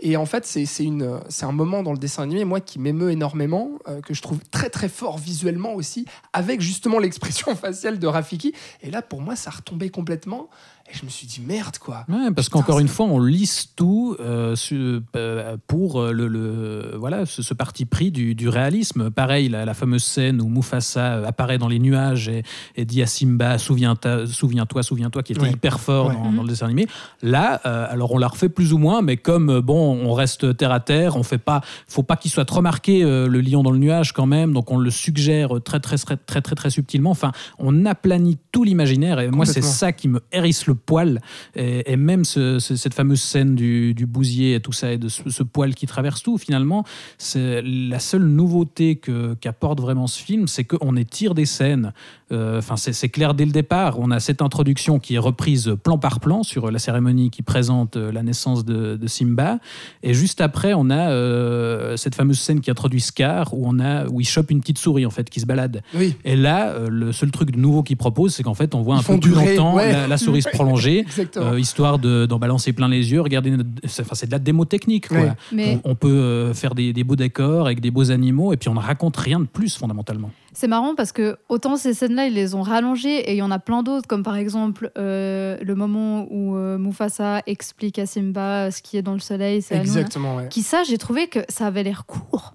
[0.00, 4.00] Et en fait, c'est un moment dans le dessin animé, moi, qui m'émeut énormément, euh,
[4.00, 8.52] que je trouve très très fort visuellement aussi, avec justement l'expression faciale de Rafiki.
[8.82, 10.48] Et là, pour moi, ça retombait complètement.
[10.90, 12.04] Et je me suis dit, merde, quoi.
[12.08, 16.96] Ouais, parce qu'encore une fois, on lisse tout euh, su- euh, pour euh, le, le-
[16.98, 19.10] voilà, ce, ce parti pris du, du réalisme.
[19.10, 22.42] Pareil, la, la fameuse scène où Mufasa apparaît dans les nuages et,
[22.76, 25.50] et dit à Simba Souviens-toi, souviens-toi, souviens-toi, qui était Ouais.
[25.52, 26.14] hyper fort Ouais.
[26.14, 26.86] dans, dans le dessin animé.
[27.22, 30.72] Là, euh, alors on la refait plus ou moins, mais comme bon, on reste terre
[30.72, 33.70] à terre, on fait pas, faut pas qu'il soit trop marqué euh, le lion dans
[33.70, 37.10] le nuage quand même, donc on le suggère très très très très très, très subtilement.
[37.10, 41.20] Enfin, on aplanit tout l'imaginaire et moi c'est ça qui me hérisse le poil.
[41.56, 44.98] Et, et même ce- ce- cette fameuse scène du, du bousier et tout ça et
[44.98, 46.84] de ce, ce poil qui traverse tout finalement
[47.18, 51.92] c'est la seule nouveauté que qu'apporte vraiment ce film c'est qu'on étire des scènes.
[52.32, 53.98] Euh, enfin c'est c'est clair dès le départ.
[53.98, 57.96] On a cette introduction qui est reprise plan par plan sur la cérémonie qui présente
[57.96, 59.58] la naissance de, de Simba.
[60.02, 64.06] Et juste après on a euh, cette fameuse scène qui introduit Scar où on a
[64.08, 65.82] où il chope une petite souris en fait qui se balade.
[65.94, 68.82] Oui, et là, euh, le seul truc de nouveau qu'ils proposent, c'est qu'en fait, on
[68.82, 69.92] voit Ils un peu plus longtemps ouais.
[69.92, 70.48] la, la souris se
[71.36, 73.20] euh, histoire de- d'en balancer plein les yeux.
[73.20, 73.52] Regardez,
[73.84, 75.08] enfin, c'est de la démo technique.
[75.08, 75.18] Quoi.
[75.18, 75.32] Ouais.
[75.52, 78.56] Mais On, on peut euh, faire des, des beaux décors avec des beaux animaux, et
[78.56, 80.30] puis on ne raconte rien de plus fondamentalement.
[80.52, 83.50] c'est marrant parce que autant ces scènes-là, ils les ont rallongées et il y en
[83.50, 88.70] a plein d'autres, comme par exemple euh, le moment où euh, Mufasa explique à Simba
[88.70, 89.76] ce qui est dans le soleil, c'est.
[89.76, 90.48] Exactement, ouais.
[90.48, 92.54] Qui ça, j'ai trouvé que ça avait l'air court.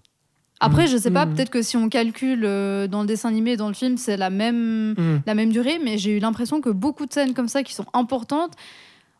[0.59, 0.91] Après, Mhm.
[0.91, 1.35] je sais pas, Mhm.
[1.35, 4.17] peut-être que si on calcule euh, dans le dessin animé et dans le film, c'est
[4.17, 5.21] la même, Mm.
[5.25, 7.85] la même durée, mais j'ai eu l'impression que beaucoup de scènes comme ça qui sont
[7.93, 8.53] importantes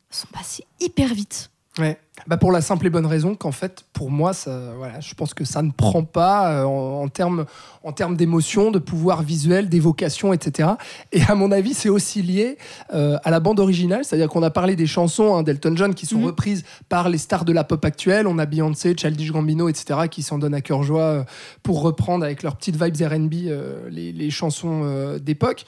[0.10, 1.52] sont passées hyper vite.
[1.78, 2.00] Ouais.
[2.26, 5.34] Bah pour la simple et bonne raison qu'en fait, pour moi, ça, voilà, je pense
[5.36, 7.46] que ça ne prend pas euh, en, en termes
[7.84, 10.72] en termes d'émotion, de pouvoir visuel, d'évocation, etc.
[11.14, 12.58] Et à mon avis, c'est aussi lié
[12.94, 16.06] euh, à la bande originale, c'est-à-dire qu'on a parlé des chansons hein, d'Elton John qui
[16.06, 16.26] sont Mhm.
[16.26, 18.28] reprises par les stars de la pop actuelle.
[18.28, 20.02] On a Beyoncé, Childish Gambino, etc.
[20.12, 21.24] qui s'en donnent à cœur joie euh,
[21.64, 25.64] pour reprendre avec leurs petites vibes R&B euh, les, les chansons d'époque.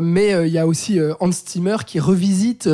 [0.00, 2.66] Mais il y a aussi Hans Zimmer qui revisite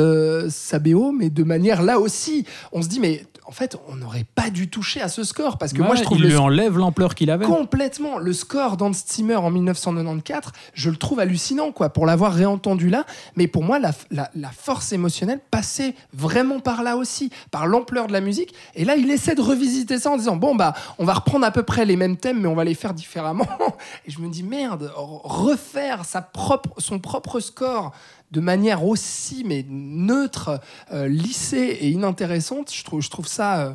[0.49, 4.25] sa BO, mais de manière là aussi, on se dit mais en fait on n'aurait
[4.35, 7.13] pas dû toucher à ce score parce que moi je trouve il lui enlève l'ampleur
[7.13, 7.45] qu'il avait.
[7.45, 12.89] complètement le score d'Hans Zimmer en 1994, je le trouve hallucinant quoi pour l'avoir réentendu
[12.89, 17.67] là, mais pour moi la, la- la force émotionnelle passait vraiment par là aussi, par
[17.67, 18.53] l'ampleur de la musique.
[18.75, 21.51] Et là il essaie de revisiter ça en disant bon bah on va reprendre à
[21.51, 23.47] peu près les mêmes thèmes mais on va les faire différemment.
[24.07, 27.91] Et je me dis merde refaire sa propre son propre score
[28.31, 30.59] de manière aussi mais neutre,
[30.91, 33.73] euh, lissée et inintéressante, je trouve je ça euh,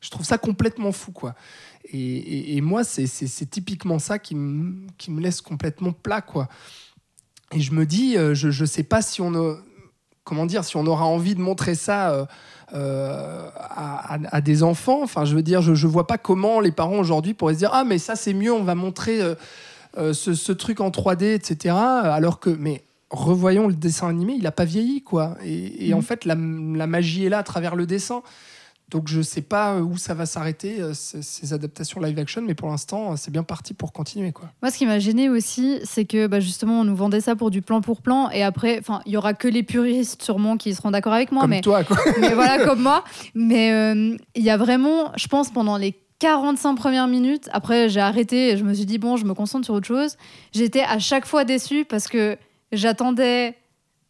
[0.00, 1.34] je trouve ça complètement fou quoi.
[1.92, 6.48] Et, moi, c'est- typiquement ça qui me laisse complètement plat, quoi.
[7.52, 9.58] Et je me dis, euh, je ne sais pas si on
[10.24, 12.26] comment dire, si on aura envie de montrer ça
[12.72, 15.02] à, des enfants.
[15.02, 17.70] Enfin, je veux dire, je ne vois pas comment les parents aujourd'hui pourraient se dire,
[17.72, 19.20] ah mais ça c'est mieux, on va montrer
[19.96, 21.76] ce, ce truc en 3D, etc.
[21.76, 22.82] Alors que, mais
[23.14, 25.36] revoyons le dessin animé, il n'a pas vieilli, quoi.
[25.44, 28.22] Et, et en fait, la, la magie est là à travers le dessin.
[28.90, 32.54] Donc je sais pas où ça va s'arrêter euh, ces, ces adaptations live action, mais
[32.54, 34.50] pour l'instant euh, c'est bien parti pour continuer quoi.
[34.62, 37.50] Moi, ce qui m'a gêné aussi, c'est que bah, justement, on nous vendait ça pour
[37.50, 40.90] du plan pour plan, et après, il y aura que les puristes sûrement qui seront
[40.90, 41.96] d'accord avec moi, Comme mais, toi quoi.
[42.20, 43.04] mais voilà, comme moi.
[43.34, 48.00] Mais euh, il y a vraiment, je pense, pendant les 45 premières minutes, après j'ai
[48.00, 50.16] arrêté et je me suis dit, bon, je me concentre sur autre chose.
[50.52, 52.36] J'étais à chaque fois déçue parce que
[52.76, 53.56] j'attendais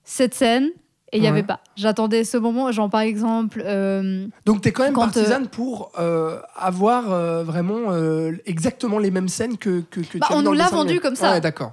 [0.05, 0.71] cette scène
[1.13, 1.33] Et il n'y Ouais.
[1.33, 1.61] avait pas.
[1.77, 3.63] J'attendais ce moment, genre par exemple.
[3.65, 9.13] euh, Donc t'es quand même Quand, partisane pour euh, avoir euh, vraiment euh, exactement les
[9.13, 11.33] mêmes scènes que, que, que Bah, tu as on nous l'a vendu comme ça.
[11.33, 11.73] Ouais, d'accord.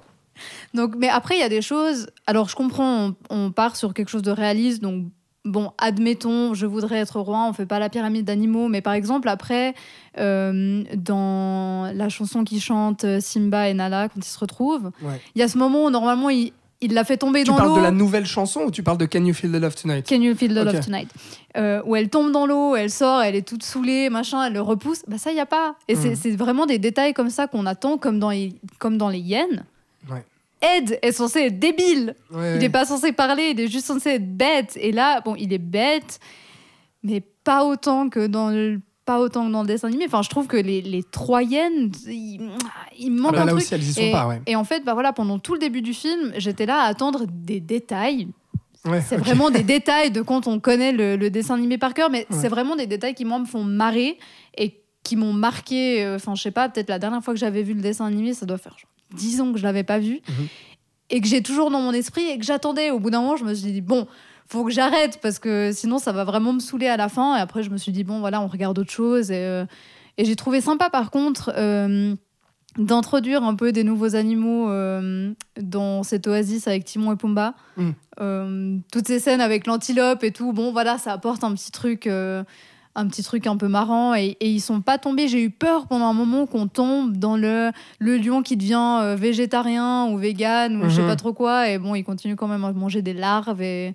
[0.74, 2.06] Donc, mais après, il y a des choses.
[2.26, 3.14] Alors, je comprends, on,
[3.46, 4.80] on part sur quelque chose de réaliste.
[4.80, 5.06] Donc,
[5.44, 8.68] bon, admettons, je voudrais être roi, on fait pas la pyramide d'animaux.
[8.68, 9.74] Mais par exemple, après,
[10.18, 15.06] euh, dans la chanson qui chante euh, Simba et Nala, quand ils se retrouvent, il
[15.08, 15.20] Ouais.
[15.36, 17.76] y a ce moment où normalement, il, il l'a fait tomber Tu dans parles l'eau.
[17.78, 20.06] de la nouvelle chanson ou tu parles de Can You Feel the Love Tonight?
[20.06, 21.08] Can you feel the love tonight
[21.56, 24.60] Euh, Où elle tombe dans l'eau, elle sort, elle est toute saoulée, machin, elle le
[24.60, 25.02] repousse.
[25.08, 25.76] Bah ça, il y a pas.
[25.88, 26.16] Et c'est- Mhm.
[26.16, 29.64] c'est vraiment des détails comme ça qu'on attend, comme dans les, comme dans les hyènes.
[30.10, 30.24] Ouais.
[30.60, 32.14] Ed est censé être débile.
[32.32, 32.54] Ouais.
[32.56, 34.76] Il n'est pas censé parler, il est juste censé être bête.
[34.80, 36.20] Et là, bon, il est bête,
[37.02, 40.04] mais pas autant que dans le, pas autant que dans le dessin animé.
[40.06, 42.40] Enfin, je trouve que les, les trois hyènes, il,
[42.98, 43.62] il me Ah manque bah un là truc.
[43.62, 44.40] aussi, elles y sont et, pas, ouais.
[44.46, 47.24] et en fait, bah voilà, pendant tout le début du film, j'étais là à attendre
[47.28, 48.28] des détails.
[48.84, 52.10] Ouais, C'est vraiment des détails de quand on connaît le, le dessin animé par cœur,
[52.10, 52.36] mais Ouais.
[52.40, 54.18] c'est vraiment des détails qui, moi, me font marrer
[54.56, 56.04] et qui m'ont marqué.
[56.04, 58.34] euh, Enfin, je sais pas, peut-être la dernière fois que j'avais vu le dessin animé,
[58.34, 60.20] ça doit faire genre 10 ans que je l'avais pas vu.
[60.28, 60.46] Mhm.
[61.10, 62.90] Et que j'ai toujours dans mon esprit et que j'attendais.
[62.90, 64.06] Au bout d'un moment, je me suis dit, bon,
[64.52, 67.36] faut que j'arrête parce que sinon, ça va vraiment me saouler à la fin.
[67.36, 69.30] Et après, je me suis dit, bon, voilà, on regarde autre chose.
[69.30, 69.64] Et, euh,
[70.18, 71.52] et j'ai trouvé sympa, par contre.
[71.56, 72.14] euh,
[72.78, 77.52] d'introduire un peu des nouveaux animaux euh, dans cette oasis avec Timon et Pumba.
[77.76, 78.78] Mm.
[78.90, 82.44] Toutes ces scènes avec l'antilope et tout, bon voilà, ça apporte un petit truc, un
[83.08, 84.14] petit truc un peu marrant.
[84.14, 85.28] Et, et ils sont pas tombés.
[85.28, 90.06] J'ai eu peur pendant un moment qu'on tombe dans le, le lion qui devient végétarien
[90.06, 91.08] ou vegan ou je sais Mhm.
[91.08, 91.68] pas trop quoi.
[91.68, 93.94] Et bon, il continue quand même à manger des larves et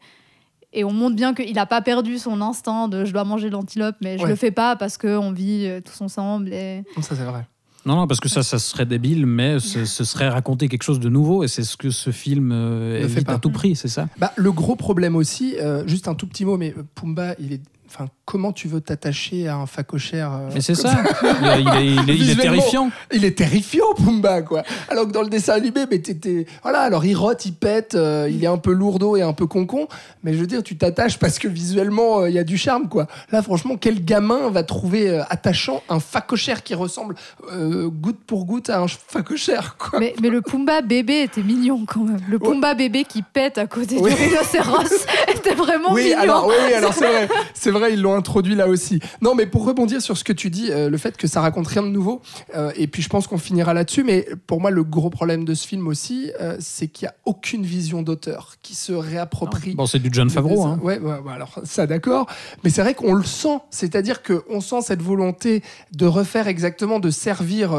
[0.73, 3.95] et on montre bien qu'il n'a pas perdu son instinct de je dois manger l'antilope,
[4.01, 4.29] mais je Ouais.
[4.29, 6.51] le fais pas parce qu'on vit euh, tous ensemble.
[6.53, 6.83] Et...
[7.01, 7.47] Ça, c'est vrai.
[7.85, 10.99] Non, non, parce que ça, ça serait débile, mais ce, ce serait raconter quelque chose
[10.99, 13.33] de nouveau, et c'est ce que ce film euh, Ne fait évite pas.
[13.35, 14.09] à tout prix, c'est ça?
[14.17, 17.61] Bah, le gros problème aussi, euh, juste un tout petit mot, mais Pumba, il est.
[17.87, 20.91] Enfin, comment tu veux t'attacher à un facochère euh, Mais c'est ça,
[21.23, 22.41] il, est- il est, il est- il est Visuellement.
[22.43, 22.91] terrifiant.
[23.13, 24.63] Il est terrifiant, Pumba, quoi.
[24.89, 26.45] Alors que dans le dessin animé, mais t'étais.
[26.61, 29.47] Voilà, alors il rote, il pète, euh, il est un peu lourdeau et un peu
[29.47, 29.87] concon.
[30.23, 32.89] Mais je veux dire, tu t'attaches parce que visuellement, euh, il y a du charme,
[32.89, 33.07] quoi.
[33.31, 37.15] Là, franchement, quel gamin va trouver euh, attachant un facochère qui ressemble
[37.53, 41.85] euh, goutte pour goutte à un facochère, quoi Mais, mais le Pumba bébé était mignon
[41.87, 42.19] quand même.
[42.27, 44.13] Le Pumba bébé qui pète à côté Oui.
[44.13, 46.19] du rhinocéros était vraiment Oui, mignon.
[46.19, 48.99] alors, oui, oui, alors c'est vrai, c'est vrai, ils l'ont introduit là aussi.
[49.21, 51.67] Non, mais pour rebondir sur ce que tu dis, euh, le fait que ça raconte
[51.67, 52.21] rien de nouveau,
[52.55, 55.53] euh, et puis je pense qu'on finira là-dessus, mais pour moi, le gros problème de
[55.53, 59.75] ce film aussi, euh, c'est qu'il n'y a aucune vision d'auteur qui se réapproprie.
[59.75, 60.65] Bon, c'est du John Favreau.
[60.65, 60.79] Hein.
[60.81, 62.27] Ouais, ouais, ouais, alors ça d'accord,
[62.63, 67.09] mais c'est vrai qu'on le sent, c'est-à-dire qu'on sent cette volonté de refaire exactement, de
[67.09, 67.73] servir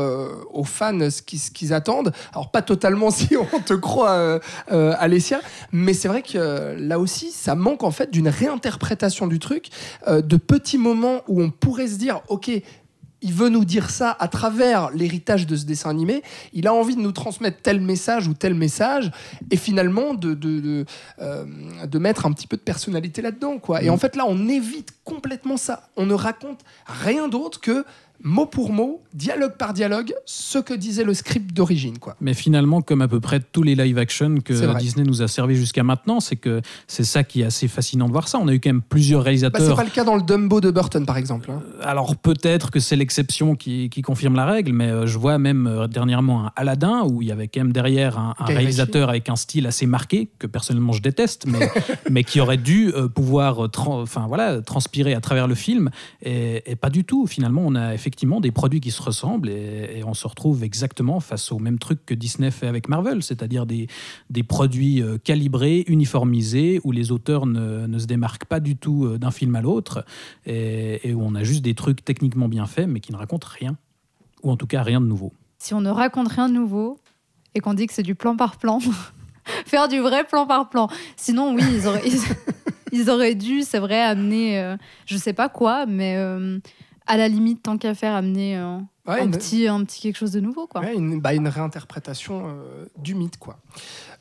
[0.53, 2.13] aux fans ce qu'ils ce qu'ils attendent.
[2.33, 5.41] Alors pas totalement si on te croit, Alessia,
[5.73, 9.69] mais c'est vrai que là aussi, ça manque en fait d'une réinterprétation du truc,
[10.07, 12.51] euh, de petits moments où on pourrait se dire, ok.
[13.21, 16.23] Il veut nous dire ça à travers l'héritage de ce dessin animé.
[16.53, 19.11] Il a envie de nous transmettre tel message ou tel message,
[19.51, 20.85] et finalement de, de, de,
[21.21, 21.45] euh,
[21.85, 23.59] de mettre un petit peu de personnalité là-dedans.
[23.59, 23.83] quoi.
[23.83, 23.93] Et Mm.
[23.93, 25.89] en fait, là, on évite complètement ça.
[25.97, 27.85] On ne raconte rien d'autre que
[28.23, 31.99] mot pour mot, dialogue par dialogue, ce que disait le script d'origine.
[31.99, 32.17] quoi.
[32.21, 34.79] Mais finalement, comme à peu près tous les live-action que.
[34.79, 38.13] Disney nous a servi jusqu'à maintenant, c'est que c'est ça qui est assez fascinant de
[38.13, 38.39] voir ça.
[38.41, 39.67] On a eu quand même plusieurs Bah, réalisateurs.
[39.69, 41.51] c'est pas le cas dans le Dumbo de Burton, par exemple.
[41.51, 41.63] hein.
[41.83, 45.67] Alors peut-être que c'est l'exception qui, qui confirme la règle, mais euh, je vois même
[45.67, 49.37] euh, dernièrement un Aladdin où il y avait quand même derrière un, réalisateur avec un
[49.37, 51.69] style assez marqué que personnellement je déteste, mais,
[52.11, 55.91] mais qui aurait dû euh, pouvoir euh, voilà transpirer à travers le film
[56.23, 57.27] et, et pas du tout.
[57.27, 58.08] Finalement, on a effectivement
[58.41, 62.15] des produits qui se ressemblent et, on se retrouve exactement face au même truc que
[62.15, 63.89] Disney fait avec Marvel, c'est-à-dire des,
[64.31, 69.05] des produits euh, calibrés, uniformisés, où les auteurs ne, ne se démarquent pas du tout
[69.05, 70.05] euh, d'un film à l'autre
[70.47, 73.77] et, où on a juste des trucs techniquement bien faits mais qui ne racontent rien,
[74.43, 75.33] ou en tout cas rien de nouveau.
[75.59, 76.99] Si on ne raconte rien de nouveau
[77.55, 78.79] et qu'on dit que c'est du plan par plan,
[79.67, 80.89] faire du vrai plan par plan.
[81.17, 82.21] Sinon, oui, ils auraient, ils,
[82.93, 86.59] ils auraient dû, c'est vrai, amener, euh, je sais pas quoi, mais euh,
[87.09, 88.77] à la limite, tant qu'à faire, amener euh,
[89.09, 90.67] Ouais, un, une- petit, un petit quelque chose de nouveau.
[90.67, 90.83] Quoi.
[90.83, 93.57] Ouais, une, bah, une réinterprétation euh, du mythe, quoi.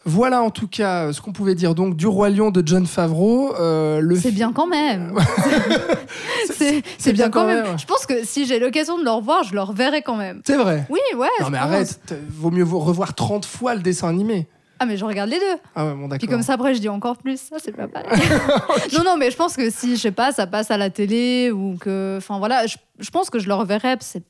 [0.06, 2.86] Voilà en tout cas euh, ce qu'on pouvait dire donc du Roi Lion de John
[2.86, 3.54] Favreau.
[3.60, 5.14] euh, le C'est fi- bien quand même.
[6.98, 7.78] c'est bien quand même, ouais.
[7.78, 10.42] Je pense que si j'ai l'occasion de le revoir, je le reverrai quand même.
[10.46, 10.86] C'est vrai.
[10.90, 11.28] Oui, ouais.
[11.42, 11.68] Non mais pense.
[11.68, 14.48] arrête, vaut mieux revoir 30 fois le dessin animé.
[14.80, 15.58] Ah, mais je regarde les deux.
[15.76, 16.18] Ah ouais, bon d'accord.
[16.20, 17.40] Puis comme ça, après, je dis encore plus.
[17.40, 18.10] Ça, c'est pas pareil.
[18.94, 21.52] non, non, mais je pense que si, je sais pas, ça passe à la télé
[21.52, 22.16] ou que.
[22.18, 23.96] Enfin, voilà, je, je pense que je le reverrai.
[24.02, 24.24] C'est,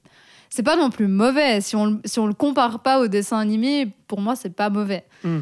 [0.50, 1.60] c'est pas non plus mauvais.
[1.62, 4.70] Si on, le- si on le compare pas au dessin animé, pour moi, c'est pas
[4.70, 5.04] mauvais.
[5.24, 5.40] Hmm.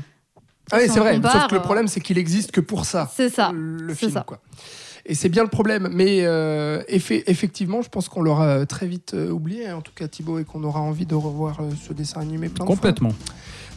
[0.71, 1.15] Ah oui, Si c'est vrai.
[1.15, 3.11] compare, Sauf que le euh, problème, c'est qu'il existe que pour ça.
[3.13, 3.51] C'est ça.
[3.53, 4.21] Le film, ça.
[4.25, 4.39] quoi.
[5.05, 5.87] Et c'est bien le problème.
[5.91, 10.07] Mais euh, effe- effectivement, je pense qu'on l'aura euh, très vite oublié, en tout cas
[10.07, 12.75] Thibaut, et qu'on aura envie de revoir ce dessin animé plein de fois.
[12.75, 13.11] Complètement.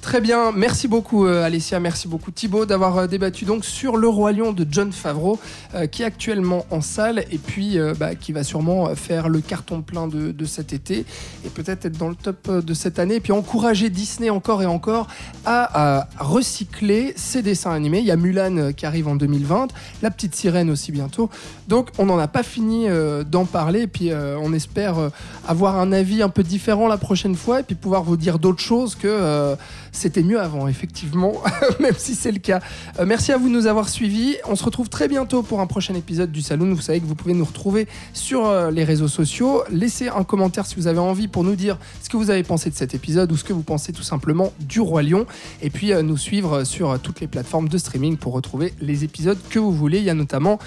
[0.09, 4.09] Très bien, merci beaucoup euh, Alessia, merci beaucoup Thibaut d'avoir euh, débattu donc sur Le
[4.09, 5.38] Roi Lion de John Favreau
[5.75, 9.83] euh, qui est actuellement en salle et puis bah, qui va sûrement faire le carton
[9.83, 11.05] plein de, cet été
[11.44, 14.66] et peut-être être dans le top de cette année et puis encourager Disney encore et
[14.66, 15.09] encore
[15.44, 17.99] à, à recycler ses dessins animés.
[17.99, 19.68] Il y a Mulan qui arrive en 2020,
[20.01, 21.29] La Petite Sirène aussi bientôt.
[21.68, 22.87] Donc on n'en a pas fini
[23.27, 25.11] d'en parler et puis on espère
[25.47, 28.62] avoir un avis un peu différent la prochaine fois et puis pouvoir vous dire d'autres
[28.62, 29.55] choses que
[29.99, 31.35] c'était mieux avant, effectivement,
[31.81, 32.61] même si c'est le cas.
[32.99, 34.37] Euh, merci à vous de nous avoir suivis.
[34.47, 36.73] On se retrouve très bientôt pour un prochain épisode du Saloon.
[36.75, 39.63] Vous savez que vous pouvez nous retrouver sur euh, les réseaux sociaux.
[39.71, 42.71] Laissez un commentaire si vous avez envie pour nous dire ce que vous avez pensé
[42.71, 45.27] de cet épisode ou ce que vous pensez tout simplement du Roi Lion.
[45.63, 49.39] Et puis euh, nous suivre sur toutes les plateformes de streaming pour retrouver les épisodes
[49.51, 49.99] que vous voulez.
[49.99, 50.59] Il y a notamment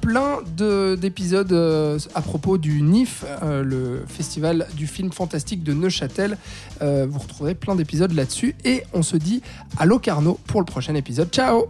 [0.00, 1.52] plein de- d'épisodes
[2.14, 6.36] à propos du NIF, le festival du film fantastique de Neuchâtel.
[6.80, 8.54] Vous retrouverez plein d'épisodes là-dessus.
[8.64, 9.42] Et on se dit
[9.78, 11.28] à Locarno pour le prochain épisode.
[11.30, 11.68] Ciao